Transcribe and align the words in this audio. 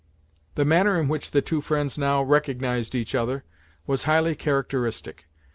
The 0.55 0.65
manner 0.65 0.99
in 0.99 1.07
which 1.07 1.29
the 1.29 1.43
two 1.43 1.61
friends 1.61 1.95
now 1.95 2.23
recognized 2.23 2.95
each 2.95 3.13
other, 3.13 3.43
was 3.85 4.05
highly 4.05 4.33
characteristic. 4.35 5.25